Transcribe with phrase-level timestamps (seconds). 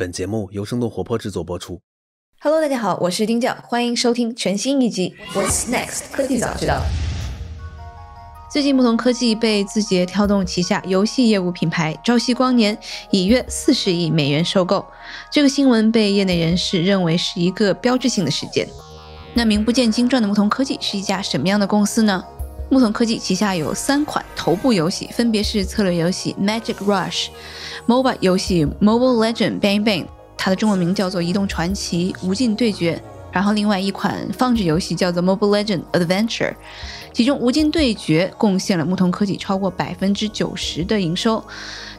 [0.00, 1.82] 本节目由生动活泼制作播出。
[2.40, 6.76] Hello，大家好，我是丁教，欢迎收听全新一集《What's Next 科技早知道》。
[8.50, 12.78] 最近，牧童科技被字节跳动旗下游戏业务品牌朝夕光年
[13.10, 14.86] 以约四十亿美元收购。
[15.30, 18.66] 这个新闻被业内人士认为是一个标志性的事件。
[19.34, 22.24] 那名不见经传的牧童科技是一家什么样的公司呢？
[22.70, 27.26] 木童科技旗下有三款头部游戏，分别是策略游戏 Magic Rush、
[27.88, 30.06] MOBA 游戏 Mobile Legend Bang Bang，
[30.38, 32.94] 它的中文名叫做《移动传奇：无尽对决》，
[33.32, 36.54] 然后另外一款放置游戏叫做 Mobile Legend Adventure。
[37.12, 41.44] 其中，《无尽对决》贡献了木童科技超过百分之九十的营收。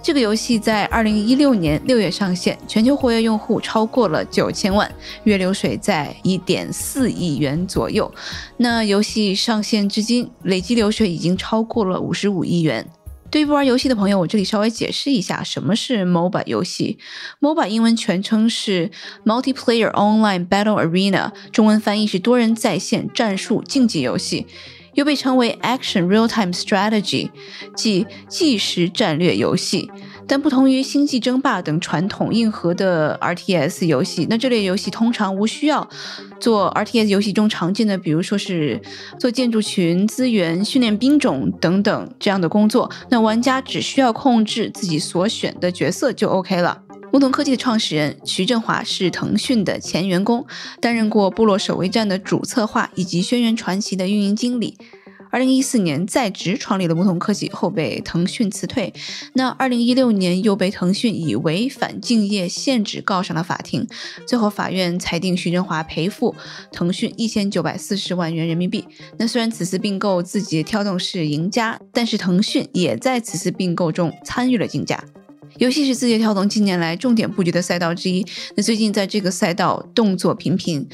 [0.03, 4.91] 这个游戏在二零一六年六月上线，全球活跃用户超过了九千万，
[5.25, 8.11] 月流水在一点四亿元左右。
[8.57, 12.85] 那游戏上线至今，累计流水已经超过了五十五亿元。
[13.29, 16.97] 对于不玩游戏的朋友，我这里稍微解释一下什么是 MOBA 游戏。
[17.39, 18.89] MOBA 英文全称是
[19.23, 24.47] Multiplayer Online Battle Arena，中文翻译是多人在线战术竞技游戏。
[24.93, 27.29] 又被称为 Action Real-Time Strategy，
[27.75, 29.89] 即即时战略游戏。
[30.27, 35.89] 但不同于星际争霸等传统硬核的 RTS 游戏，那这类游戏通常无需要
[36.39, 38.79] 做 RTS 游戏中常见的，比如说是
[39.19, 42.89] 做建筑群、资源、训练兵种等等这样的工作。
[43.09, 46.81] 那玩家只需要控制自己所选的角色就 OK 了。
[47.11, 50.45] 牧童科技的创始人徐振华是腾讯的前员工，
[50.79, 54.77] 担任过《部落守卫战》的主策划以及《轩辕传奇》的运营经理。
[55.29, 58.93] 二零一四年在职创立了牧童科技，后被腾讯辞退。
[59.33, 63.87] 那二零一六年又被腾讯以违反竞业限制告上了法庭，
[64.25, 66.35] 最后法院裁定徐振华赔付
[66.71, 68.85] 腾讯一千九百四十万元人民币。
[69.17, 75.01] 那虽然此次并购字节跳动是赢家，但是腾讯也在此次并购中参与了竞价。
[75.61, 78.25] 游戏是字节跳动近年来重点布局的赛道之一。
[78.55, 80.89] 那最近在这个赛道动作频频，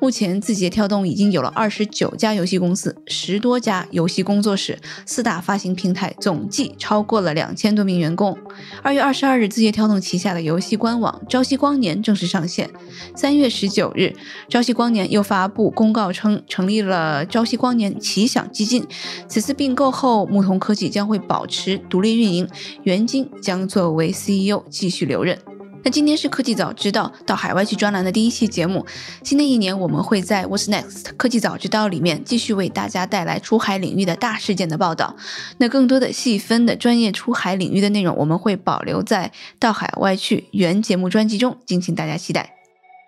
[0.00, 4.76] 目前字节跳动已经有了二十九家游戏公司、十多家游戏工作室、
[5.06, 8.36] 四大发行平台，总计超过了两千多名员工。
[8.82, 12.68] 二月二十二日，字节跳动旗下的游戏官网朝夕光年正式上线。
[13.14, 14.12] 三月十九日，
[14.48, 18.84] 朝夕光年又发布公告称，成立了朝夕光年奇想基金。
[19.28, 22.48] 此次并购后，牧童科技将会保持独立运营，
[22.82, 25.38] 原金将作为 CEO 继续留任。
[25.84, 28.84] 那今天是科技早知道到海外去专栏的第一期节目。
[29.22, 35.14] 新的一年，我们会在 What's Next 科技早知道里面继续为大家带来出海领域的大事件的报道。
[35.58, 39.30] 那更多的细分的专业出海领域的内容，我们会保留在
[39.60, 42.57] 到海外去原节目专辑中，敬请大家期待。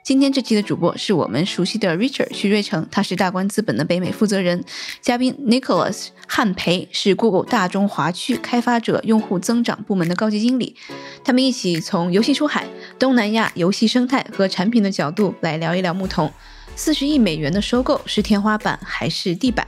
[0.02, 4.64] 今天这期的主播是我们熟悉的 Richard 徐瑞成，他是大观资本的北美负责人。
[5.02, 10.74] 嘉宾 Nicholas 汉培是 Google 大中华区开发者用户增长部门的高级经理。
[11.22, 12.66] 他们一起从游戏出海、
[12.98, 16.32] 东南亚游戏生态和产品的角度来聊一聊牧童。
[16.74, 19.66] 四十亿美元的收购是天花板还是地板？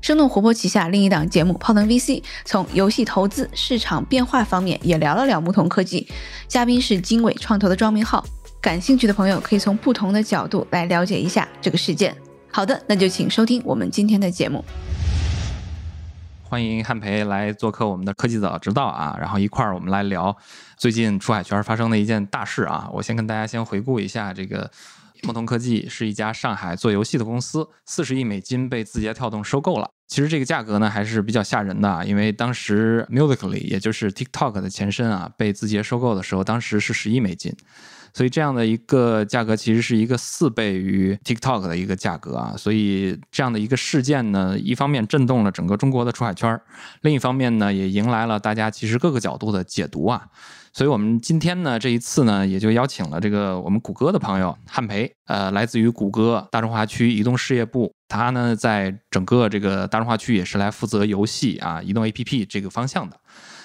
[0.00, 6.08] 生动活泼旗下另一档节目泡腾 VC 从游戏投资市场变化方面也聊了聊牧童科技。
[6.48, 8.24] 嘉宾是经纬创投的庄明浩。
[8.68, 12.14] 感兴趣的朋友可以从不同的角度来了解一下这个事件。
[12.52, 14.62] 好的，那就请收听我们今天的节目。
[16.42, 20.36] 欢迎汉培来做客我们的科技早知道啊，然后一块儿我们来聊
[20.76, 22.86] 最近出海圈发生的一件大事啊。
[22.92, 24.70] 我先跟大家先回顾一下，这个
[25.22, 29.88] 梦童科技是一家上海做游戏的公司，四十亿美金被字节跳动收购了。
[30.08, 37.56] 其实这个价格呢还是比较吓人的啊，因为当时 Musically 也就是 TikTok 的前身啊被字节收购的时候，当时是十亿美金。
[38.18, 46.60] 所以这样的一个价格其实是一个四倍于 TikTok 的一个价格啊，所以这样的一个事件呢，一方面震动了整个中国的出海圈，
[47.02, 50.26] 另一方面呢，也迎来了大家其实各个角度的解读啊。
[50.72, 63.16] 所以我们今天呢，这一次呢，也就邀请了这个我们谷歌的朋友汉培，呃，来自于谷歌大中华区移动事业部，他呢在整个这个大中华区也是来负责游戏啊、移动 APP 这个方向的。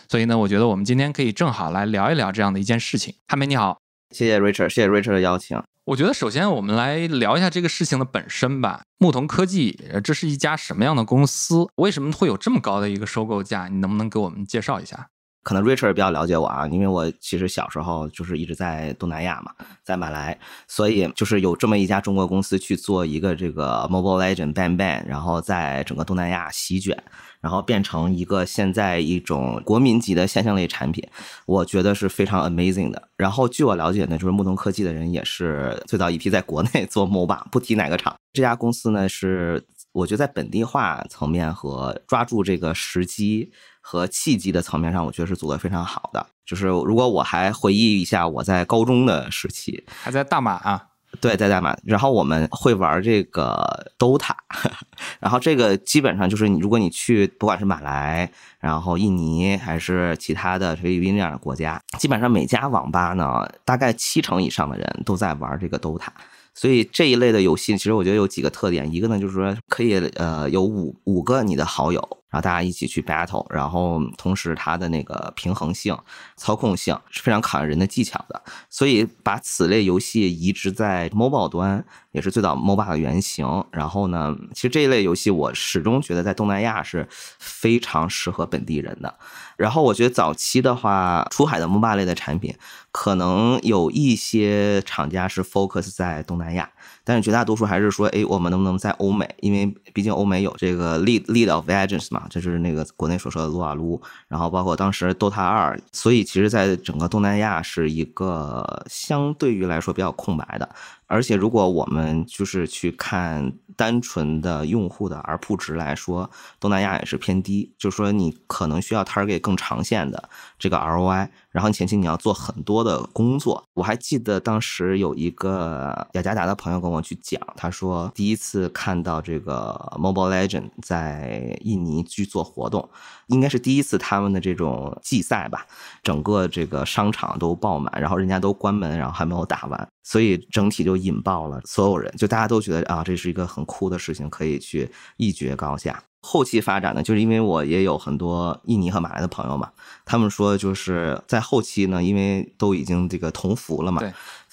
[0.08, 3.16] 所以呢，我觉得我们今天可以正好来聊一聊这样的一件事情。
[3.28, 3.83] 汉培你好。
[4.14, 5.62] 谢谢 Richard，谢谢 Richard 的邀请。
[5.86, 8.84] 我觉得首先我们来聊一下这个事情的本身吧。
[9.00, 11.68] 牧童科技，这是一家什么样的公司？
[11.76, 13.68] 为什么会有这么高的一个收购价？
[13.68, 15.08] 你能不能给我们介绍一下？
[15.44, 19.52] 可能 Richard 比较了解我啊，因为我其实小时候就是一直在东南亚嘛，
[19.84, 20.40] 在马来，
[20.70, 27.04] 所以就是有这么一家中国公司去做一个这个 Mobile Legend Bang Bang，然后在整个东南亚席卷。
[27.44, 31.06] 然后变成一个现在一种国民级的现象类产品，
[31.46, 33.10] 我觉得是非常 amazing 的。
[33.18, 38.16] 然后据我了解呢，就是木童科技的人也是最早一批在国内 做 MOBA，不提哪个厂。
[38.32, 39.62] 这家公司呢是
[39.92, 43.52] 我觉得在本地化层面和抓住这个时机
[43.82, 46.26] 和契机的层面上，我觉得是做得非常好的。
[46.46, 50.88] 就是如果我还回忆一下我在高中的时期，还在大马啊。
[51.22, 54.34] 对，在大马，然后我们会玩这个 DOTA，
[55.20, 58.30] 然后这个基本上就是你，如果你去不管是马来，
[58.60, 66.08] 然后印尼还是其他的菲律宾这样的国家，基本上每家网吧呢，大概七成以上的人都在玩这个 DOTA。
[66.54, 75.98] 所以这一类的游戏，其实我觉得有几个特点，一个呢就是说可以呃有五五个你的好友，然后大家一起去 battle，然后同时它的那个平衡性、
[76.38, 78.42] 操控性是非常考验人的技巧的。
[78.70, 83.66] 所以把此类游戏移植在 mobile 端，也是最早 mobile 的原型。
[83.72, 89.18] 然后呢，其实这一类游戏我始终觉得在东南亚是非常适合本地人的。
[89.64, 92.54] 然后我觉得早期的话，出海的 MOBA 类的产品，
[92.92, 96.70] 可能有一些厂家是 focus 在东南亚，
[97.06, 99.34] 但是绝大多数还是说，哎，我们能不能在欧美？
[99.40, 110.68] 因为毕竟欧美有这个 Lead Lead of agents 嘛，就是那个国内所说的撸啊撸，然后包括当时 DOTA 二，所以其实在整个东南亚是一个相对于来说比较空白的。
[111.14, 117.72] 而且，如果我们就是去看单纯的用户的 RPU 值来说，东南亚也是偏低。
[117.78, 120.28] 就是说，你可能需要 target 更长线的
[120.58, 123.64] 这个 ROI，然后前期你要做很多的工作。
[123.76, 132.90] 我还记得当时有一个雅加达的朋友跟我去讲，他说第一次看到这个 Mobile Legend 在印尼去做活动，
[133.28, 135.66] 应该是第一次他们的这种季赛吧，
[136.02, 140.98] 整个这个商场都爆满，然后人家都关门，然后还没有打完，所以整体就。
[141.04, 146.02] 引爆了所有人，就大家都觉得啊，这是一个很酷的事情，可以去一决高下。
[146.26, 149.70] 后期发展呢，就是因为我也有很多印尼和马来的朋友嘛，
[150.06, 154.02] 他们说就是在后期呢，因为都已经这个同服了嘛，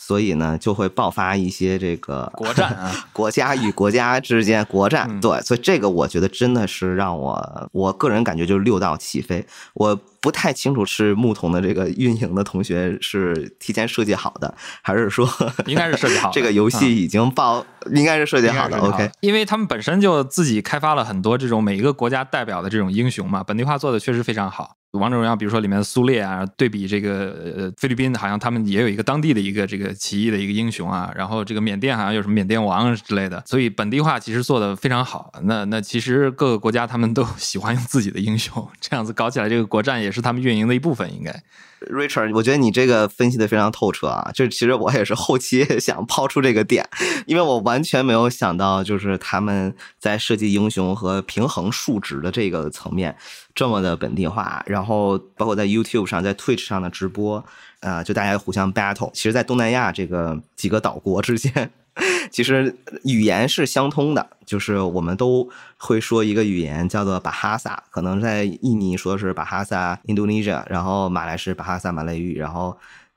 [0.03, 5.21] 所以呢就会爆发一些这个国战啊， 国家与国家之间国战。
[5.21, 9.47] 对，所以这个我觉得真的是让我我个人感觉就是六道起飞。
[9.75, 14.53] 我不太清楚是牧童的这个运营的同学是提前设计好的，
[14.83, 15.29] 还是说
[15.67, 18.79] 应该是设计好这个游戏已经爆，应该是设计好的。
[18.79, 24.77] OK，因为他们本身就自己开发了很多这种每一个国家代表的这种英雄嘛，本地化做的确实非常好。
[24.93, 31.13] 王者荣耀，比如说里面的苏烈啊，对比这个呃菲律宾，好像他们也有一个当地的一个这个起义的一个英雄啊。
[31.15, 35.33] 然后这个缅甸好像有什么缅甸王之类的，所以本地化其实做的非常好。
[35.45, 41.43] 那那其实各个国家他们都喜欢用自己的英雄，这样子搞起来这个国战也是他们运营的一部分，应该。
[41.89, 44.31] Richard，我觉得你这个分析的非常透彻啊！
[44.35, 46.87] 就其实我也是后期 想抛出这个点，
[47.27, 53.17] 因为我完全没有想到，就是他们在设计英雄和平衡数值的这个层面
[53.55, 54.63] 这么的本地化。
[54.67, 57.45] 然后包括在 YouTube 上、在 Twitch 上的直播，
[57.81, 59.11] 啊，就大家互相 battle。
[59.13, 61.71] 其实，在东南亚这个几个岛国之间。
[62.31, 72.77] 其实语言是相通的，就是我们都会说一个语言叫做巴哈萨，可能在印尼说是巴哈萨 Indonesia，然后马来是巴哈萨马来语，然后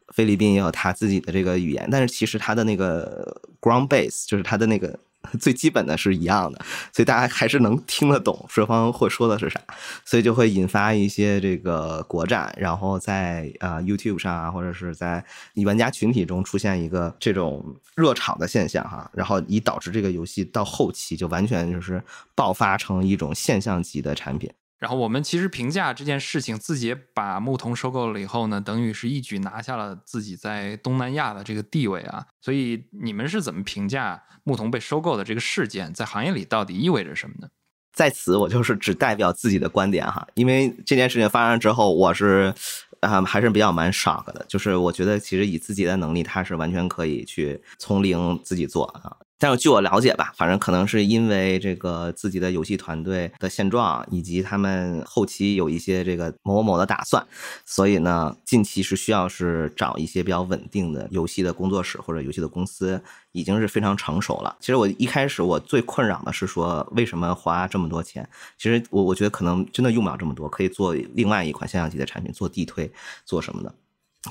[0.09, 4.99] 菲律宾也有他自己的这个语言，但是其实它的那个 ground base 就是它的那个。
[5.39, 6.59] 最基本的是一样的，
[6.91, 9.59] 所以大家还是能听得懂双方会说的是啥，
[10.05, 15.23] 所以就会引发一些这个国战，然后在啊 YouTube 上啊，或者是在
[15.65, 22.03] 玩家群体中出现一个这种热场的现象哈，然后以导致这个游戏到后期就完全就是
[22.35, 24.51] 爆发成一种现象级的产品。
[24.83, 32.25] 然后我们其实评价这件事情，字节把牧童收购了以后呢，等于是一举拿下了自己在东南亚的这个地位啊。
[32.41, 37.47] 所以你们是怎么评价牧童被收购的这个事件，在行业里到底意味着什么呢？
[37.93, 42.53] 在此，我就是只代表自己的观点哈，因为这件事情发生之后，我是
[42.99, 49.15] 啊还是比较蛮 shock 的，就是我觉得其实以自己的能力，他是完全可以去从零自己做啊。
[49.39, 57.25] 但是据我了解吧，反正可能是因为这个自己的游戏团队的现状，以及他们后期有一些这个某某某的打算，
[57.65, 63.01] 所以呢，近期是需要是找一些比较稳定的游戏的工作室或者游戏的公司，
[63.33, 64.55] 已经是非常成熟了。
[64.61, 68.27] 其实我一开始我最困扰的是说，为什么花这么多钱？
[68.57, 72.89] 其实我我觉得可能真的用不了这么多，可以做另外一款现象级的产品，做地推，
[73.25, 73.75] 做什么的。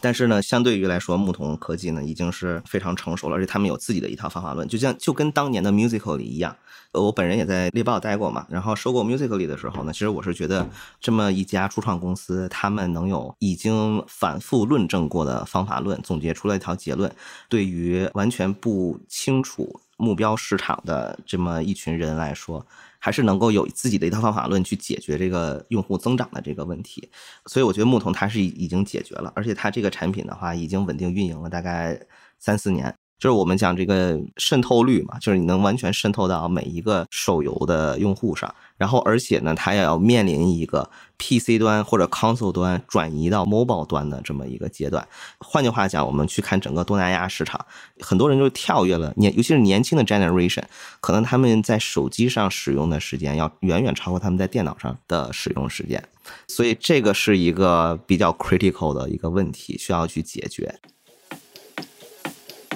[0.00, 6.56] 但是呢，相对于来说，牧童科技呢已经是非常成熟了，而且他们有自己的一套方法论，就像就跟当年的 Musical 里一样。
[6.92, 10.68] 呃，我本人也在猎豹待过嘛，然后收购 Musical 里的时候呢，其实我是觉得
[11.00, 17.10] 这么一家初创公司，他们能有已经反复论证过的方法论，总结出了一条结论，
[17.48, 22.66] 对于完全不清楚目标市场的这么一群人来说。
[23.04, 27.10] 还是能够有自己的一套方法论去解决这个用户增长的这个问题，
[27.46, 32.00] 所以我觉得牧童它是已经解决了，而且它这个产品的话已经稳定运营了大概
[32.38, 32.94] 三四年。
[33.22, 38.52] 就是我们讲这个渗透率嘛，就是你能完全渗透到每一个手游的用户上。
[38.76, 45.06] 然后，而且呢，它也要面临一个 PC 端或者 console 端转移到 mobile 端的这么一个阶段。
[45.38, 47.64] 换句话讲，我们去看整个东南亚市场，
[48.00, 50.64] 很多人就跳跃了年，尤其是年轻的 generation，
[51.00, 56.02] 可能他们在手机上使用的时间要远远超过他们在电脑上的使用时间。
[56.48, 60.80] 所以，这个是一个比较 critical 的一个问题，需要去解决。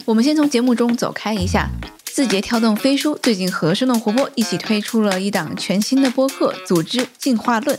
[0.06, 1.68] 我们先从节目中走开一下。
[2.04, 7.76] 字节跳动飞书最近和生动活泼一起推出了一档全新的播客《组织进化论》，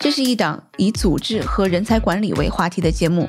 [0.00, 3.28] 这是一档以组织和人才管理为话题的节目。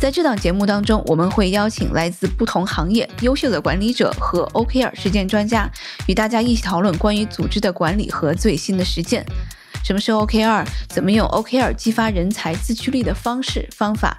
[0.00, 5.68] 在这档节目当中，我们会邀请来自不同行业优秀的管理者和 OKR 实践专家，
[6.06, 9.26] 与大家一起讨论关于组织的管理和最新的实践。
[9.84, 10.66] 什么是 OKR？
[10.88, 14.16] 怎么用 OKR 激发人才自驱力的方式方法？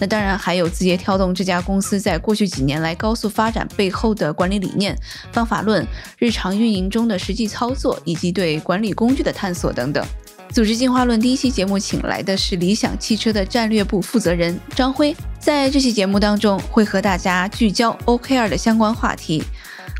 [0.00, 4.98] 那当然还有字节跳动这家公司在过去几年来高速发展背后的管理理念、
[5.32, 5.86] 方法论、
[6.18, 10.04] 日常运营中的实际操作，以及对管理工具的探索等等。
[10.50, 19.42] 组织进化论第一期节目请来的是理想汽车的战略部负责人张辉，在这期节目当中会和大家聚焦 OKR 的相关话题。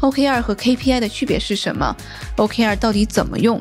[0.00, 1.96] OKR 和 KPI 的区别是什么
[2.36, 3.60] ？OKR 到底怎么用？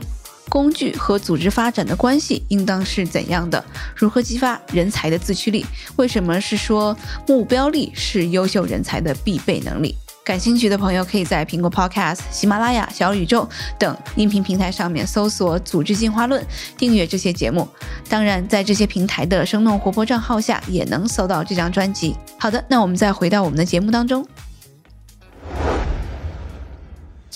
[0.51, 3.63] 工具和组织发展的关系应当是怎样的？
[3.95, 5.65] 如何激发人才的自驱力？
[5.95, 9.95] 为什么是说目标力是优秀人才的必备能力？
[10.25, 13.47] 感兴趣的朋友可以在苹果 Podcast、喜马拉雅、小宇宙
[13.79, 16.45] 等音频平台上面搜索“组织进化论”，
[16.77, 17.67] 订阅这些节目。
[18.09, 22.15] 当然，在这些平台的生动活泼账号下也能搜到这张专辑。
[22.37, 24.25] 好的，那我们再回到我们的节目当中。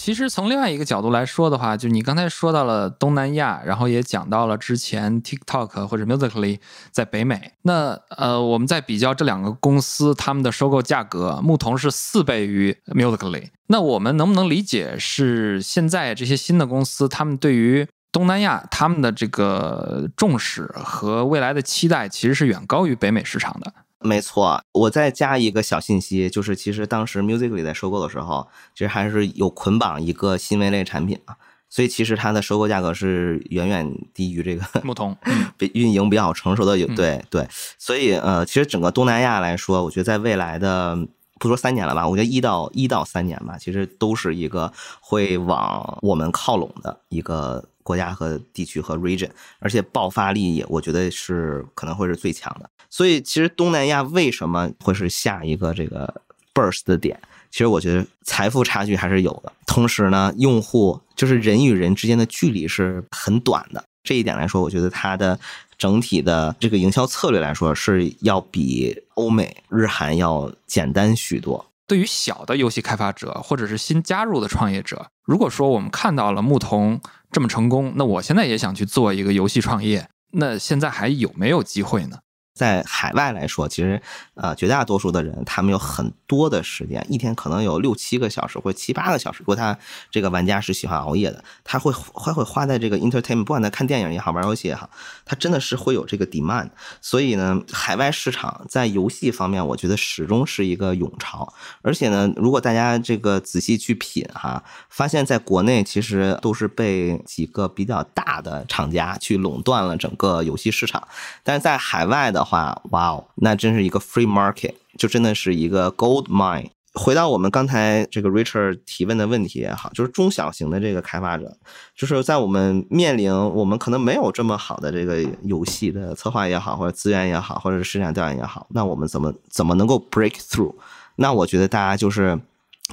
[0.06, 6.60] 其实从另外一个角度来说的话，就你刚才说到了东南亚，然后也讲到了之前 TikTok 或者 Musically
[6.92, 7.54] 在北美。
[7.64, 13.48] 那呃，我们在比较这两个公司他们的收购价格，牧童是四倍于 Musically。
[13.66, 23.74] 那我们能不能理解是现在这些新的公司他们对于东南亚他们的这个重视和未来的期待，其实是远高于北美市场的？
[24.02, 31.38] 没错，我再加一个小信息，就是其实当时 Musically 在收购的时候，其实还是有捆绑一个新闻类产品啊，
[31.70, 35.18] 所以其实它的收购价格是远远低于这个牧童，
[35.58, 37.48] 比运营比较成熟的有对对，
[37.80, 40.96] 所以呃，其实整个东南亚来说，我觉得在未来的
[41.40, 47.70] 不说三年了吧，我觉得一到一到三年吧，其实都是一个会往我们靠拢的一个。
[47.86, 52.68] 国家和地区和 region，而且爆发力也我觉得是可能会是最强的。
[52.90, 57.20] 所以其实东南亚为什么会是下一个这个 burst 的点？
[57.52, 59.54] 其实我觉得财富差距还是有的。
[59.68, 63.84] 同时呢，用户就是人与人之间的距离是很短的。
[64.04, 65.40] 这一点来说，我觉得它的
[65.78, 71.66] 整体的这个营销策略来说是要比欧美、日韩要简单许多。
[71.88, 77.00] 对于小的游戏开发者或者是新加入的创业者，如果说我们看到了牧童
[77.36, 82.20] 这么成功，那我现在也想去做一个游戏创业，那现在还有没有机会呢？
[82.56, 84.02] 在海外来说，其实
[84.36, 89.40] 呃，绝大多数的人他们有很多的时间，一天可能有六七个小时或者七八个小时。
[89.40, 89.78] 如果他
[90.10, 94.90] 这个玩家是喜欢熬夜的，他会会会花在这个 entertainment，不管他看电影也好，玩游戏也好，
[95.26, 96.70] 他真的是会有这个 demand。
[97.02, 101.54] 所以呢，海外市场在游戏方面，我觉得始终是一个涌潮。
[101.82, 111.06] 而且呢，如果大家这个仔细去品哈，发现在国内其实都是被几个比较大的厂家去垄断了整个游戏市场，
[111.44, 112.45] 但是在海外的。
[112.46, 116.70] 话，哇哦，那真是一个 free market，就真的是一个 gold mine。
[116.94, 121.58] 回到我们刚才这个 Richard 提问的问题也好，就是中小型的这个开发者，
[121.94, 130.74] 就是在我们面临我们可能没有这么好的这个游戏的策划也好，或者资源也好，或者是市场调研也好，那我们怎么怎么能够 break through？
[131.18, 132.40] 那我觉得大家就是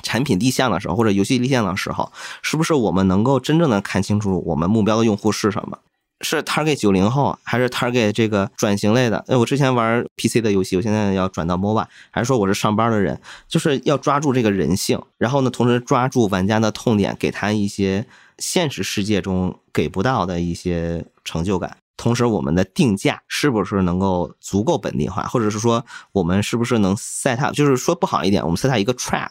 [0.02, 2.10] 产品立项的时候，或者游戏立项的时候，
[2.42, 5.78] 是不是我们能够真正的看清楚我们目标的用户是什么？
[6.22, 9.24] 是 target 九零后，还是 target 这个转型类的？
[9.26, 13.20] 哎，我之前玩 PC 的游戏，我现在要转到 MOBA，还是说我是上班的人？
[13.48, 18.06] 就是要抓住这个人性，然后呢，同时抓住玩家的痛点，给他一些
[18.38, 21.76] 现实世界中给不到的一些成就感。
[21.96, 27.52] 同时，我们的定价是不是能够足够本地化，或者是说我们是不是能 set up？
[27.52, 29.30] 就是说不好一点，我们 set up 一个 trap。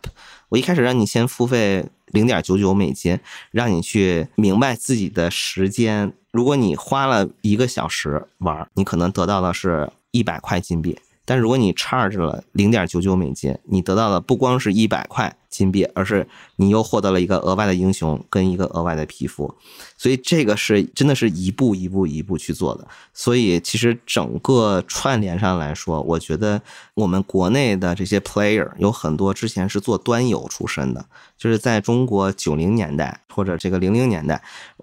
[0.50, 3.19] 我一开始让你先付费零点九九美金，
[3.51, 6.13] 让你去明白自己的时间。
[6.31, 10.97] 如果你花了一个小时玩，你可能得到的是一百块金币。
[11.23, 19.53] 但如果你 charge 了零点九九美金，你得到的不光是一百块金币，而是你又获得了一个额外的英雄跟一个额外的皮肤，
[19.97, 22.88] 所以这个是真的是一步一步一步去做的。
[23.13, 26.61] 所以其实整个串联上来说，我觉得
[26.95, 31.05] 我们国内的这些 player 有很多之前是做端游出身的，
[31.38, 34.41] 就是在中国九零年代或者这个零零年代，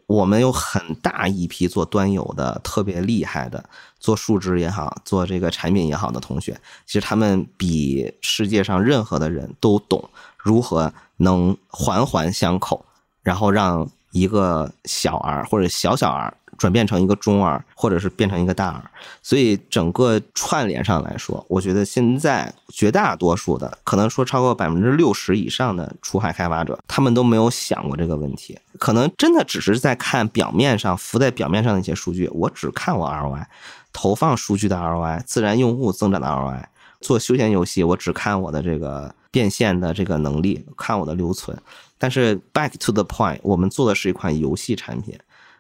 [0.09, 3.63] 我们有很大一批做端游的特别厉害的。
[4.01, 12.85] 做数值也好，做这个产品也好的同学，其实他们比世界上任何的人都懂如何能环环相扣，
[13.23, 18.91] 然后让一个小儿或者小小儿转变成一个中 R，或者是变成一个大 R。
[19.23, 33.47] 所以整个串联上来说，我觉得现在绝大多数的，可能说超过百分之六十以上的出海开发者，他们都没有想过这个问题，可能真的只是在看表面上浮在表面上的一些数据，我只看我 ROI。
[33.91, 36.63] 投放数据的 ROI，自然用户增长的 ROI，
[37.01, 41.57] 做休闲游戏我只看我的这个变现的这个能力，看我的留存。
[41.97, 45.19] 但是 back to the point，我们做的是一款游戏产品，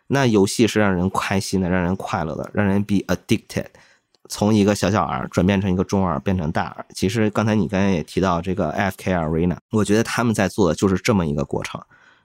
[0.08, 3.66] 那游戏是让人开心的，让人快乐的，让人 be addicted。
[4.28, 6.84] 从一个小小 R 转变成一个中 R，变成大 R。
[6.94, 11.80] 其实刚才你刚才也提到这个 FK Arena，我觉得他们在做的就是这么一个过程。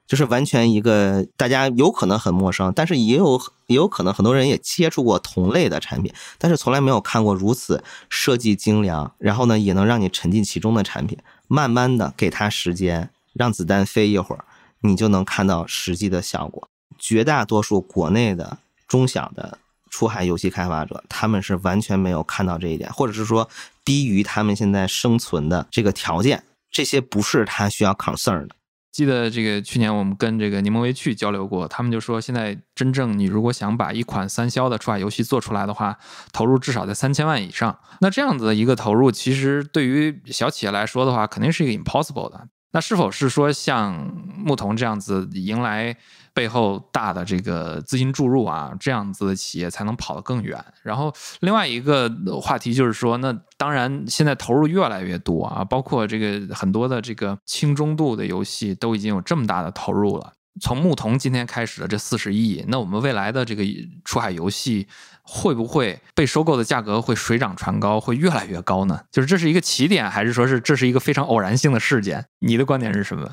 [0.06, 11.18] 就是完全一个大家有可能很陌生，但是也有也有可能很多人也接触过同类的产品，但是从来没有看过如此设计精良，然后呢也能让你沉浸其中的产品。
[11.48, 14.44] 慢慢的给他时间，让子弹飞一会儿，
[14.82, 16.68] 你就能看到实际的效果。
[16.98, 19.58] 绝大多数国内的中小的
[19.90, 23.48] 出海游戏开发者，他们是完全没有看到这一点，或者是说
[23.84, 28.56] 低于他们现在生存的这个条件，这些不是他需要 concern 的。
[28.90, 35.98] 记得这个去年我们跟这个柠檬微趣交流过，他们就说现在真正你如果想把一款三消的出海游戏做出来的话，
[36.32, 37.76] 投入至少在三千万以上。
[38.00, 42.46] 那这样子的一个投入，其实对于小企业来说的话，肯定是一个 impossible 的。
[42.70, 45.96] 那是否是说像牧童这样子迎来
[46.34, 50.62] 背后大的这个资金注入啊，这样子的企业才能跑得更远？
[50.82, 52.10] 然后另外一个
[52.42, 60.32] 话题就是说，那当然现在投入越来越多啊，包括这个很多的这个轻中度的游戏都已经有这么大的投入了。
[60.60, 63.64] 从牧童今天开始的这四十亿，那我们未来的这个
[64.04, 64.86] 出海游戏
[65.22, 69.00] 会不会被收购的价格会水涨船高，会越来越高呢？
[69.10, 72.26] 就是这是一个起点，还是说是这是一个非常偶然性的事件？
[72.38, 73.28] 你的观点是什么？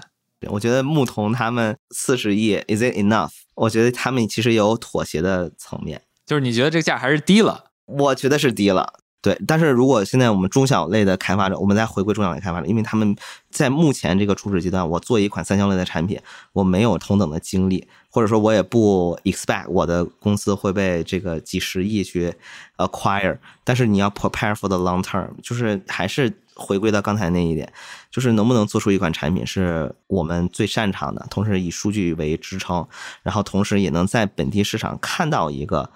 [0.49, 3.31] 我觉得牧童他们四十亿，is it enough？
[3.55, 7.71] 我觉得他们其实有妥协的层面，就是你觉得这个价还是低了？
[7.85, 8.93] 我觉得是低了。
[9.21, 13.15] 对，但是如果现在我们中小类的开发者，我们再回归中小类开发者，因为他们
[13.51, 16.19] 在目前这个初始阶段，我做一款三销类的产品，
[16.53, 22.33] 我没有同等的精力，或者说我也不 expect 我的公司会被这个几十亿去
[22.77, 23.37] acquire。
[23.63, 27.71] 但是你要 prepare for the long term，就是还是回归到刚才那一点，
[28.09, 32.87] 就是能不能做出一款产品是我们最擅长的，同时以数据为支撑，
[33.21, 35.91] 然后同时也能在本地市场看到一个。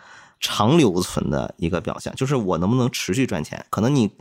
[0.46, 3.66] 长留存的一个表象，就是我能不能持续赚钱？
[3.72, 4.12] 可能你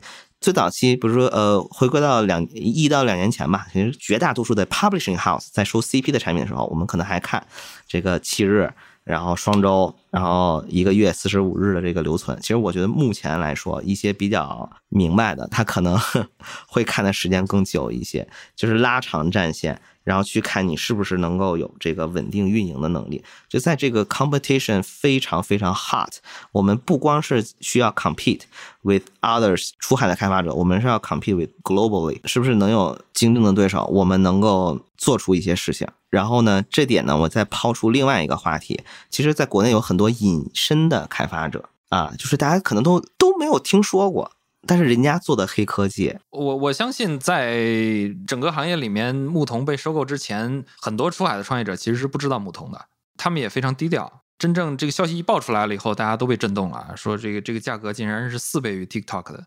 [0.41, 7.47] 最早期，比如说呃，回归到两一到两年前吧，其实绝大多数的 publishing house 在收 CP 的产品的时候，我们可能还看
[7.87, 8.73] 这个七日，
[9.05, 12.39] 然后双周，然后一个月四十五日的这个留存。
[12.41, 15.99] 其实我觉得目前来说，一些比较明白的，他可能
[16.69, 19.81] 会看的时间更久一些，就是拉长战线。
[20.05, 23.25] 然后去看你是不是能够有这个稳定运营的能力。
[23.49, 26.19] 就在这个 competition 非常非常 hot，
[26.53, 28.43] 我们不光是需要 compete
[28.83, 33.87] with others 出海的开发者，我们是要 compete with globally，是不是能有竞争的对手？
[33.87, 35.89] 我们能够做出一些事情。
[36.11, 38.83] 然后呢，这点呢，我再抛出另外一个话题。
[39.09, 44.33] 其实，在国内有很多隐身的开发者啊，就是大家可能都都没有听说过。
[44.67, 47.55] 但是人家做的黑科技，我我相信在
[48.27, 52.87] 整个行业里面，牧童被收购之前，很多出海的创业者其实是不知道牧童的，
[53.19, 54.23] 他们也非常低调。
[54.39, 59.45] 真正这个消息一爆出来了以后，大家都被震动了，说这个这个价格竟然是四倍于 TikTok 的。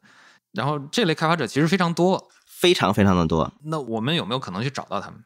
[0.54, 3.52] 然后这类开发者其实非常多，非常非常的多。
[3.64, 5.20] 那我们有没有可能去找到他们？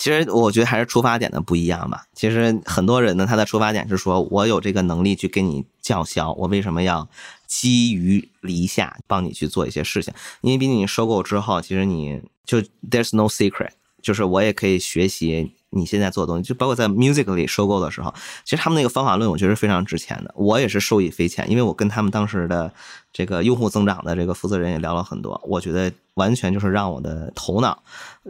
[0.00, 2.04] 其实我觉得还是出发点的不一样吧。
[2.14, 7.06] 其实很多人呢，他的出发点是说我有这个能力去跟你叫嚣，我为什么要？
[7.46, 18.12] 基于篱下帮你去做一些事情，因为毕竟你收购之后，其实你就 there's no secret，就是我也可以学习你现在做的东西，就包括在 music 里收购的时候，
[18.44, 22.72] 其实他们那个方法论我觉得非常值钱的，我也是受益匪浅，因为我跟他们当时的
[23.12, 27.82] 这个用户增长的这个负责人也聊了很多，我觉得完全就是让我的头脑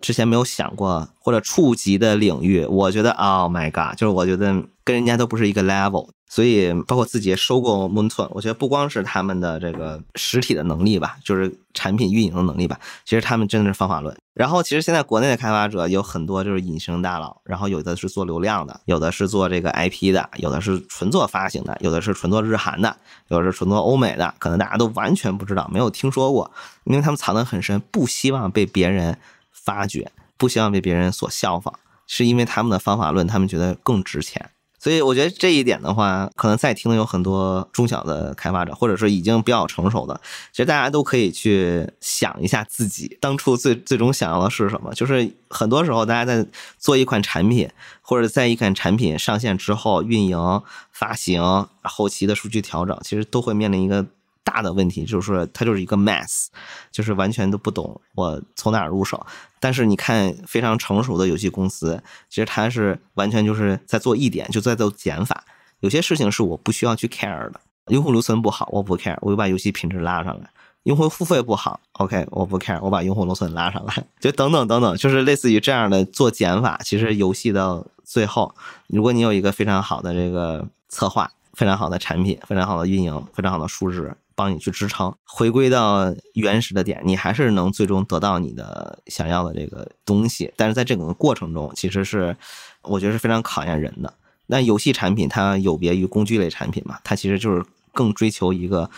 [0.02, 6.08] 之前没有想过或者触及的领域，我觉得 oh my god，就是我觉得跟人家都不是一个 level。
[6.30, 14.16] 所以包括字节收购 Moonton，我觉得不光是他们的这个实体的能力吧，就是产品运营的能力吧，其实他们真的是方法论。
[14.32, 26.48] 然后其实现在国内的开发者有很多就是隐形大佬，然后有的是做流量的，有的是做这个 IP 的，有的是纯做发行的，有的是纯做日韩的，有的是纯做欧美的，可能大家都完全不知道，没有听说过，
[26.84, 29.18] 因为他们藏得很深，不希望被别人
[29.50, 31.74] 发掘，不希望被别人所效仿，
[32.06, 34.50] 是因为他们的方法论，他们觉得更值钱。
[34.80, 40.18] 所以我觉得这一点的话，可能在听的有很多中小的开发者，或者说已经比较成熟的，
[40.50, 44.92] 其实大家都可以去想一下自己当初最最终想要的是什么。
[44.94, 46.44] 就是很多时候，大家在
[46.78, 47.68] 做一款产品，
[48.00, 54.06] 或者在一款产品上线之后，运营、发行、后期的数据调整，其实都会面临一个。
[54.42, 56.46] 大的问题就是说，它就是一个 mess，
[56.90, 59.24] 就是完全都不懂我从哪入手。
[59.60, 65.44] 但是你看，非常成熟的游戏公司，其实它是完全就是在做一点，就在做减法。
[65.80, 67.60] 有些事情是我不需要去 care 的。
[67.88, 70.50] 用户留存不好，我不 care，我就把游戏品质拉上来。
[70.84, 74.04] 用户付费不好，OK，我不 care，我把用户留存拉上来。
[74.18, 76.80] 就等等等等，就是类似于这样的做减法。
[76.82, 78.54] 其实游戏到最后，
[78.86, 84.16] 如果你有一个非常好的这个策划，非常好的产品，非常好的运营，非常好的数值。
[84.40, 90.50] 帮你去支撑，回归到原始的点，你还是能最终得到你的想要的这个东西。
[90.56, 92.34] 但是在这个过程中，其实是
[92.80, 94.14] 我觉得是非常考验人的。
[94.46, 96.98] 那游戏产品它有别于工具类产品嘛？
[97.04, 98.90] 它其实就是更追求一个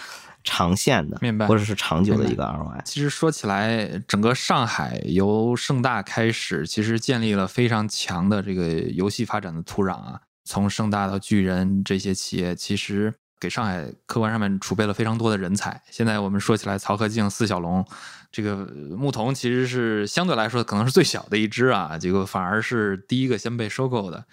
[0.45, 2.81] 长线的，明白，或者是长久的一个 ROI。
[2.85, 10.21] 其实说起来，整个上海由盛大开始，其实建立了非常强的这个游戏发展的土壤啊。
[10.45, 13.13] 从盛大到巨人这些企业，其实。
[13.43, 15.83] 给上海客观上面储备了非常多的人才。
[15.91, 17.85] 现在我们说起来，曹和敬、四小龙，
[18.31, 18.55] 这个
[18.97, 24.25] 牧童其实是相对来说可能是最小的一只啊，结果反而是第一个先被收购的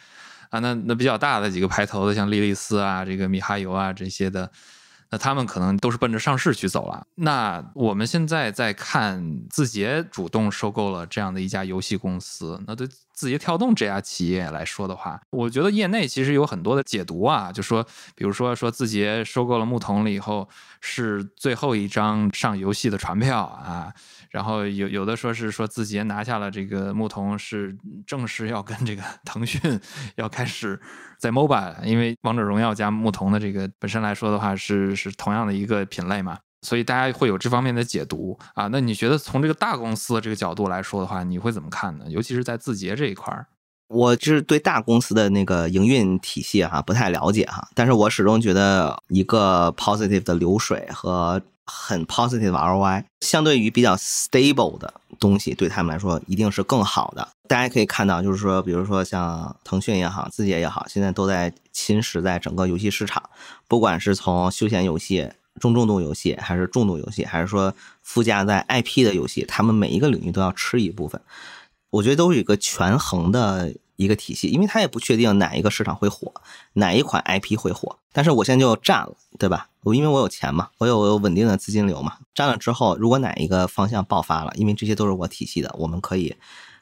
[0.51, 0.59] 啊。
[0.59, 4.51] 那那比较大的几个排头的，像莉莉丝啊、这个米哈游啊这些的。
[5.11, 7.05] 那他们可能都是奔着上市去走了。
[7.15, 20.47] 那我们现在在看字节主动收购了这样的一家游戏公司，那对字节跳动这家企业来说的话，我觉得业内其实有很多的解读啊，就说，比如说说字节收购了牧童了以后，
[20.79, 23.93] 是最后一张上游戏的船票啊。
[24.29, 29.59] 然后有有的说是说字节拿下了这个牧童，是正式要跟这个 腾讯
[30.15, 30.79] 要开始
[31.17, 38.67] 在 mobile，因为王者荣耀加牧童的这个本身来说的话是是同样的一个品类嘛，所以大家会有这方面的解读啊。
[38.67, 42.05] 那你觉得从这个大公司的这个角度来说的话，你会怎么看呢？
[42.07, 43.47] 尤其是在字节这一块儿，
[43.87, 51.41] 我就是对大公司的那个营运体系哈不太了解哈，但是我始终觉得一个 positive 的流水和。
[51.69, 57.27] 很 positive ROI，相对于比较 stable 的东西，对他们来说一定是更好的。
[57.47, 63.29] 大家可以看到，就是说，比如说像腾讯也好，字节也好，现在都在侵蚀在整个游戏市场，
[63.67, 65.29] 不管是从休闲游戏、
[65.59, 71.21] 中重度游戏，还是重度游戏，还是说附加在 IP 的游戏，他们每一个领域都要吃一部分。
[71.91, 73.73] 我觉得都是一个权衡的。
[73.99, 76.33] 一个体系，因为他也不确定哪一个市场会火，
[76.73, 77.97] 哪一款 IP 会火。
[78.13, 79.67] 但是我现在就占了，对吧？
[79.83, 82.17] 我因为我有钱嘛，我有有稳定的资金流嘛。
[82.33, 86.33] 占了之后，如果哪一个方向爆发了，因为这些都是我体系的，我们可以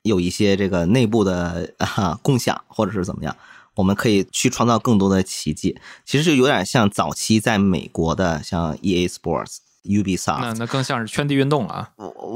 [0.04, 3.36] 有一些这个内部的啊共享，或者是怎么样，
[3.74, 5.76] 我们可以去创造更多的奇迹。
[6.06, 11.90] 其实就有点像早期在美国的像 EA Sports、Ubisoft，那那更像是圈地运动啊，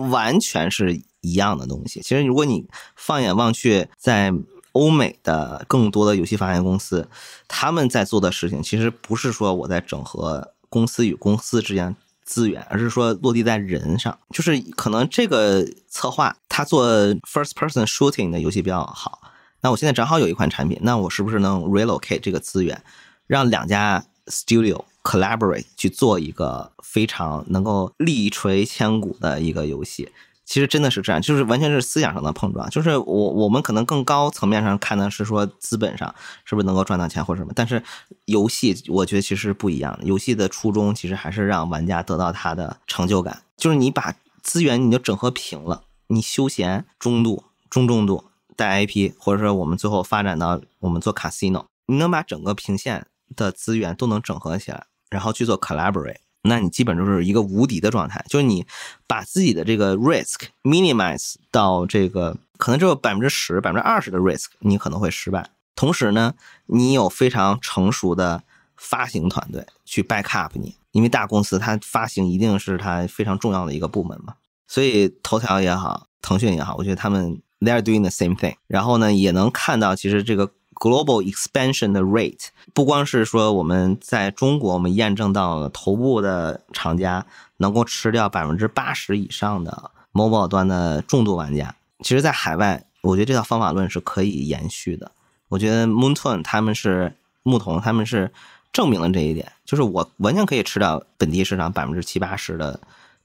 [0.09, 2.01] 完全是一样的东西。
[2.01, 2.65] 其实如果你
[2.95, 4.33] 放眼望去，在
[4.73, 7.07] 欧美的更多的游戏发行公司，
[7.47, 14.17] 他们在做的事情，其实不是说我在整合公司与公司之间资源，而是说落地在人上。
[14.29, 16.88] 就是可能这个策划他做
[17.25, 19.21] first person shooting 的游戏比较好，
[19.62, 22.81] 那我现在正好有一款产品，那我是不是能 relocate 这个资源，
[23.27, 30.10] 让两家 studio collaborate 去做一个非常能够力垂千古的一个游戏？
[30.51, 32.69] 其实真的是这样，就是完全是思想上的碰撞。
[32.69, 37.81] 就是我我们可能更高层面上看的是说资本上是不是能够赚到钱或者什么，但是
[38.25, 40.03] 游戏我觉得其实不一样的。
[40.03, 43.41] 游戏的初衷其实还是让玩家得到他的成就感。
[43.55, 48.25] 就是你把资源你就整合平了，你休闲中度、中重度
[48.57, 56.17] 带 IP，或者说我们最后发展到我们做 casino，你能把整个平线的资源都能整合起来，然后去做 collaborate。
[56.43, 58.65] 那你基本就是一个无敌的状态，就是你
[59.08, 65.49] 把自己的这个 risk minimize 到这个可能只有百分之十、百分之二十的 risk，你可能会失败。
[65.75, 66.34] 同时呢，
[66.65, 68.43] 你有非常成熟的
[68.75, 74.36] 发行团队去 back up 你，因为大公司它发行一定是它非常重要的一个部门嘛。
[74.67, 78.56] 所以头条也好，腾讯也好，我觉得他们 they're doing the same thing。
[78.67, 87.25] 然后呢，也能看到其实这个 global expansion 的 rate，不光是说我们在中国，我们验证到了头部的厂家
[87.57, 91.75] 能够吃掉百分之八十以上的 mobile 端的重度玩家。
[91.99, 95.12] 其实，在海外，我觉得这套方法论是可以延续的。
[95.49, 98.31] 我觉得 Moonton 他们是牧童，他们是
[98.73, 102.79] 证明了这一点，就是我完全可以吃掉本地市场百分之七八十的。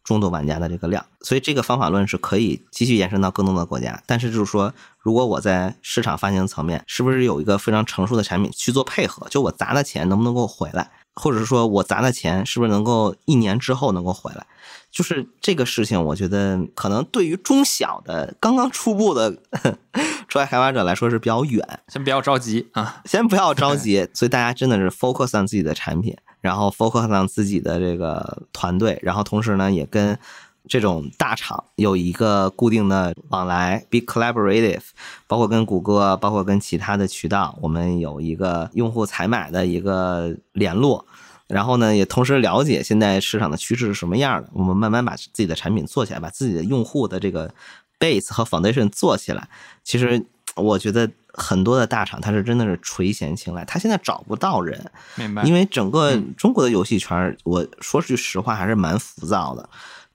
[0.06, 4.00] 重度玩家的这个量，所以这个方法论是可以继续延伸到更多的国家。
[4.06, 4.72] 但是就是说，
[5.06, 9.24] 如果我在市场发行层面，是不是有一个非常成熟的产品去做配合？
[9.30, 14.44] 就我砸的钱能不能够回来，或者是说我砸的钱是不是能够一年之后能够回来？
[14.90, 19.30] 就是这个事情，我觉得可能对于中小的刚刚初步的
[20.26, 21.64] 出来开发者来说是比较远。
[21.86, 24.08] 先不要着急啊，先不要着急。
[24.12, 26.16] 所以大家真的是 focus on 自己的产品。
[26.42, 30.16] 然后 focus on 自己的这个团队，然后同时呢，也跟
[30.68, 34.83] 这种大厂有一个固定的往来，be collaborative，
[35.26, 41.07] 包括跟谷歌，包括跟其他的渠道，我们有一个用户采买的一个联络，
[41.46, 47.55] 然后呢，也同时了解现在市场的趋势是什么样的，我们慢慢把自己的产品做起来，把自己的用户的这个
[47.98, 49.48] base 和 foundation 做起来。
[49.85, 51.11] 其实我觉得。
[51.38, 55.42] 很多的大厂，它是真的是垂涎青睐，他现在找不到人，明白？
[55.42, 59.68] 因为整个中国的游戏圈，我说句实话，还是蛮浮躁的。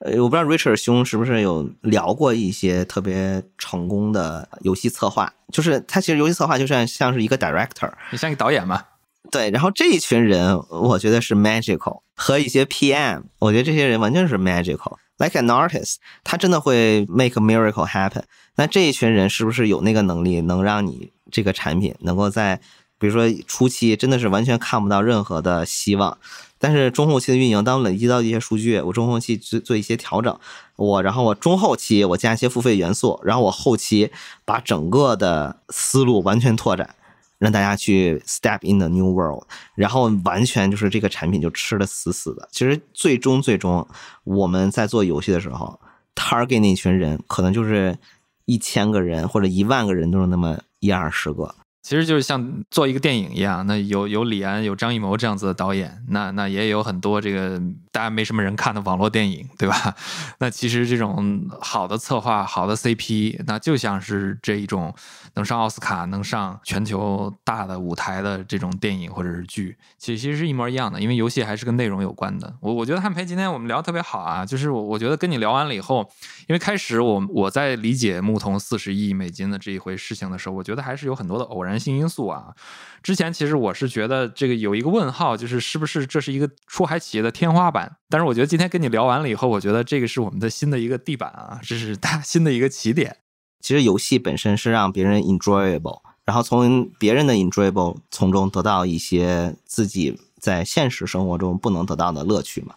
[0.03, 8.83] 呃，我不知道 Richard 兄是不是有聊过一些特别成功的游戏策划，就是他其实游戏策划就像像是一个 director，你像一个导演嘛？
[9.29, 14.97] 对，然后这一群人，我觉得是 magical，和一些 PM，我觉得这些人完全是 magical。
[15.17, 18.23] Like an artist，他真的会 make a miracle happen。
[18.55, 22.59] 那这一群人是不是有那个能力，能让你这个产品能够在，
[23.01, 26.17] 比如说初期真的是完全看不到任何的希望，
[26.57, 30.39] 但是中后期的运营，当我累积到一些数据，我中后期做做一些调整，
[30.75, 34.11] 我然后我中后期我加一些付费元素，然后我后期
[34.45, 36.95] 把整个的思路完全拓展。
[37.41, 39.41] 让大家去 step in the new world，
[39.73, 42.47] 然后完全就是这个产品就吃的死死的。
[42.51, 43.87] 其实最终最终
[44.23, 45.79] 我们在做游戏的时候
[46.13, 47.97] ，target 那群人可能就是
[48.45, 51.55] 一千个人或者一万个人都是那么一二十个。
[51.81, 57.59] 其实就是像做一个电影一样，那有有李安、有张艺谋这样子的导演，那那也有很多这个
[57.91, 59.95] 大家没什么人看的网络电影，对吧？
[60.37, 64.93] 那其实这种好的策划、好的 CP，那就像是这一种
[65.33, 71.01] 能上奥斯卡、能上全球大的舞台的这种电影或者是剧，其实其实是一模一样的。
[71.01, 72.53] 因为游戏还是跟内容有关的。
[72.61, 76.07] 我我觉得汉培今天我们聊特别好啊，就是我我觉得跟你聊完了以后，
[76.47, 81.70] 因为开始我我在理解牧童四十亿美金的这一回事情的时候，我觉得还是有很多的偶然。
[81.71, 82.53] 男性因素啊，
[83.01, 87.95] 之前其实我是觉得这个有一个问号，就是是不是这是一个出海企业的天花板？
[88.09, 93.15] 但是我觉得今天跟你聊完了以后，我觉得这个是我们的新的一个地板啊，这是大新的一个起点。
[93.61, 102.75] 其实游戏本身是让别人 enjoyable，然后从别人的 enjoyable 从中得到一些自己在现实生活中不能得到的乐趣嘛。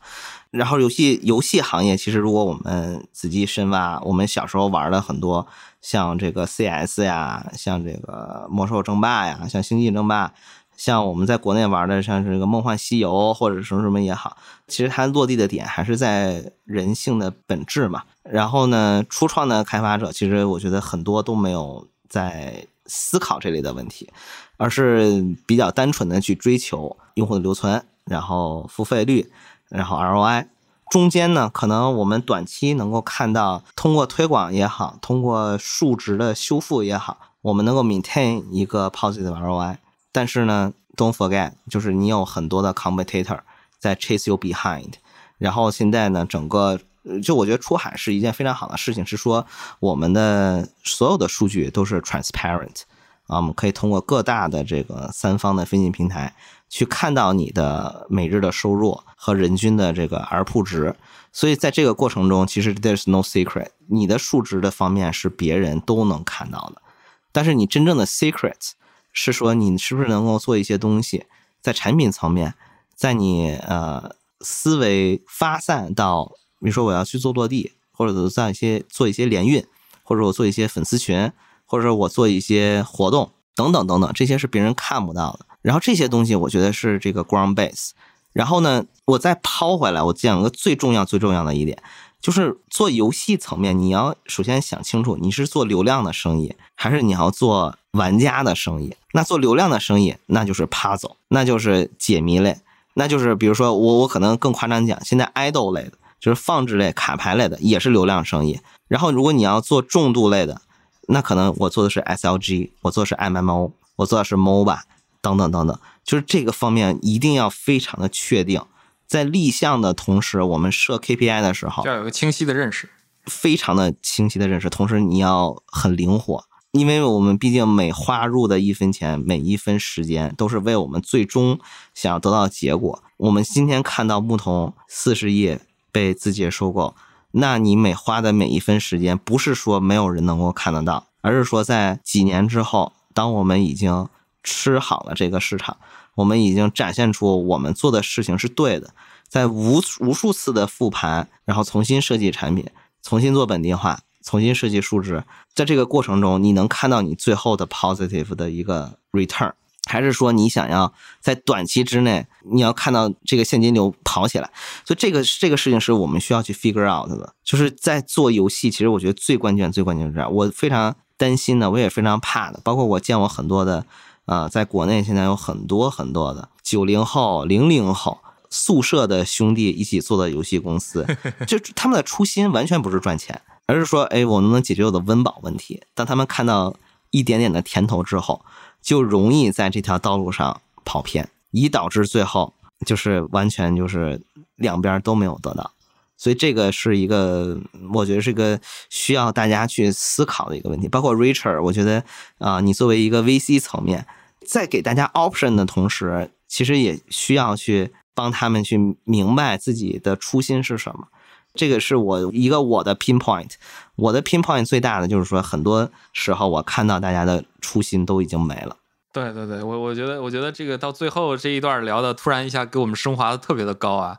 [0.54, 5.46] 然后游戏游戏行业其实如果我们仔细深挖，我们小时候玩了很多。
[5.82, 10.32] 像这个 CS 呀，像这个魔兽争霸呀，像星际争霸，
[10.78, 18.04] 像我们在国内玩的像这个梦幻西游或者什么什么也好，其实它落地的点还是在人性的本质嘛。
[18.22, 24.08] 然后呢，初创的开发者其实我觉得很多都没有在思考这类的问题，
[24.56, 29.30] 而是比较单纯的去追求用户的留存，然后付费率，
[29.74, 30.46] 然后 ROI。
[30.90, 39.78] 中间呢，可能我们短期能够看到，通过推广也好，通过数值的修复也好，我们能够 maintain 一个 positive ROI。
[40.12, 43.40] 但是呢，don't forget，就是你有很多的 competitor
[43.80, 44.92] 在 chase you behind。
[45.38, 46.78] 然后现在呢，整个
[47.22, 49.44] 就我觉得出海是一件非常好的事情，是说
[49.80, 52.82] 我们的所有的数据都是 transparent
[53.26, 56.34] 啊，我们可以通过各大的这个三方的分析平台。
[56.74, 60.96] 去看到你的每日的收入和人均的这个 ARPU 值，
[61.32, 66.82] 所以在这个过程中，其实 there's no secret，你的数值的方面是别人都能看到的。
[67.30, 68.72] 但是你真正的 secret
[69.12, 71.26] 是说你是不是能够做一些东西，
[71.62, 72.54] 在产品层面，
[72.96, 79.64] 在你呃思维发散到，比如说我要去做落地，或者在一些做一些联运，
[80.02, 81.30] 或者我做一些粉丝群，
[81.64, 85.46] 或者我做一些活动等等等等，这些是别人看不到的。
[85.64, 87.92] 然后这些东西，我觉得是这个 ground base。
[88.34, 91.82] 然后呢，我再抛回来，我讲个最重要、最重要的一点，
[92.20, 98.94] 就是做游戏层面，你要首先想清楚，你是做流量的生意，还是你要做玩家的生意？
[99.12, 102.58] 那做流量的生意，那就是 puzzle，那就是解谜类，
[102.92, 108.60] 那就是比如说我我可能更夸张讲，现在 idol 类的，就是放置类、卡牌类的，也是流量生意。
[108.86, 110.60] 然后如果你要做重度类的，
[111.08, 113.70] 那可能我做的是 SLG，我做的是 MMO。
[113.96, 114.76] 我做的是 MOBA
[115.24, 118.60] 等等等等，就是这个方面一定要非常的确定，
[119.06, 122.90] 在立项的同时，我们设 KPI 的时候要有个清晰的认识。
[123.24, 131.58] 非常的清晰的认识，同时你要很灵活，因为我们毕竟每花入的一分钱，每一分时间都是为我们最终
[131.94, 133.02] 想要得到的结果。
[133.16, 135.56] 我们今天看到牧童四十亿
[135.90, 136.94] 被字节收购，
[137.30, 144.06] 那你每花的每一分时间，不是说没有人能够看得到，而是说在几年之后，当我们已经
[144.44, 145.76] 吃好了这个市场，
[146.14, 148.94] 我们已经展现出我们做的事情是对的，
[149.28, 152.66] 在无无数次的复盘，然后重新设计产品。
[153.02, 159.52] 重新做本地化，重新设计数值，在这个过程中，你能看到你最后的 positive 的一个 return，
[159.86, 164.50] 还是说你想要在短期之内，你要看到这个现金流跑起来？
[164.86, 167.34] 所以这个这个事情是我们需要去 figure out 的。
[167.44, 170.32] 就是在做游戏，其实我觉得最关键、最关键是这样。
[170.32, 173.84] 我非常担心的，我也非常怕的，包括我见过很多的，
[174.26, 178.18] 啊，在国内现在有很多很多的九零后、零零后。
[178.56, 181.04] 宿舍的兄弟一起做的游戏公司，
[181.44, 185.82] 就他们的初心完全不是赚钱，而是说，哎，我能不能解决我的温饱问题？
[185.92, 186.72] 当他们看到
[187.10, 188.44] 一点点的甜头之后，
[188.80, 192.54] 就容易在这条道路上跑偏，以导致最后
[192.86, 194.22] 就是完全就是
[194.54, 195.72] 两边都没有得到。
[196.16, 197.58] 所以这个是一个，
[197.92, 200.88] 我觉得是个需要大家去思考的一个问题。
[200.88, 202.04] 包括 Richard，我觉得
[202.38, 204.06] 啊，你作为一个 VC 层面，
[204.46, 207.92] 在给大家 option 的同时，其实也需要去。
[208.16, 211.08] 帮他们去明白自己的初心是什么，
[211.52, 213.54] 这个是我一个我的 pinpoint。
[213.96, 218.76] 我的 pinpoint 最大的就是说，很多时候我看到大家的初心都已经没了。
[219.12, 224.18] 对对对，我我觉得我觉得这个到最后这一段聊的突然一下给我们升华的特别的高啊，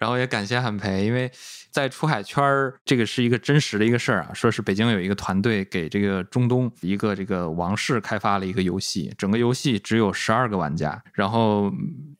[0.00, 1.30] 然后也感谢汉培，因为。
[1.72, 4.34] 在出海圈儿，这个是一个真实的一个事儿啊。
[4.34, 11.72] 说是北京有一个团队给这个中东一个这个王室开发了一个游戏，整个游戏只有十二个玩家，然后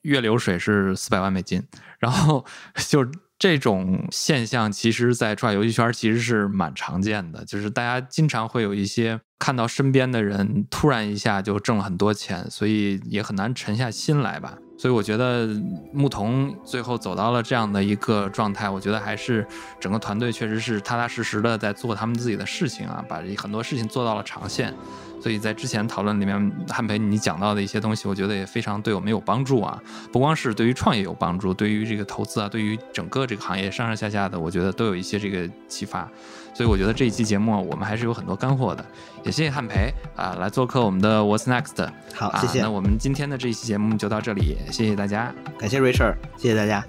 [0.03, 1.61] 月流水是四百万美金，
[1.99, 2.45] 然后
[2.87, 3.05] 就。
[3.37, 14.59] 这种现象其实，在出海游戏圈其实是蛮常见的，就是大家经常会有一些看到身边的人突然一下就挣了很多钱，所以也很难沉下心来吧。
[14.81, 15.47] 所以我觉得
[15.93, 19.45] 牧童最后走到了这样的一个状态，我觉得还是
[19.79, 24.73] 整个团队确实是踏踏实实的在做他们自己的事情啊，把很多事情做到了长线。
[25.21, 29.79] 所以在之前讨论里面，汉培你讲到的一些东西，我觉得也非常对我们有帮助啊。
[30.11, 36.09] 不光是对于创业有帮助，对于这个投资啊，对于整个这个行业上上下下的，我觉得都有一些这个启发。
[36.53, 38.85] 所以我觉得这一期节目我们还是有很多干货的。
[39.23, 41.87] 也谢谢汉培啊，来做客我们的 What's Next。
[42.13, 42.61] 好，谢谢。
[42.61, 46.83] 那我们今天的这一期节目就到这里，谢谢大家，感谢 Richard，谢谢大家。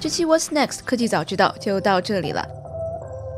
[0.00, 2.46] 这期 What's Next 科技早知道就到这里了。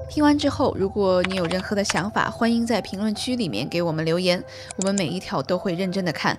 [0.09, 4.45] 听完之后，如果你有任何的想法，欢迎在评论区里面给我们留言，
[4.77, 6.39] 我们每一条都会认真的看。